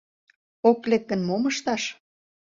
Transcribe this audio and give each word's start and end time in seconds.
Ок 0.69 0.79
лек 0.89 1.03
гын, 1.11 1.21
мом 1.27 1.43
ышташ? 1.51 1.83